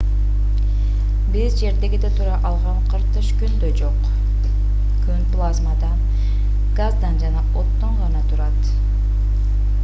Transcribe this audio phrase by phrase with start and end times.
[1.33, 4.09] биз жердегидей тура алган кыртыш күндө жок
[5.03, 6.01] күн плазмадан
[6.81, 8.75] газдан жана оттон гана турат